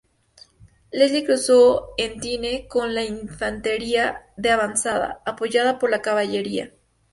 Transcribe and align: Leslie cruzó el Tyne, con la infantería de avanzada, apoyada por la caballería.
Leslie 0.91 1.23
cruzó 1.23 1.89
el 1.95 2.19
Tyne, 2.19 2.67
con 2.67 2.95
la 2.95 3.03
infantería 3.03 4.25
de 4.35 4.49
avanzada, 4.49 5.21
apoyada 5.27 5.77
por 5.77 5.91
la 5.91 6.01
caballería. 6.01 6.73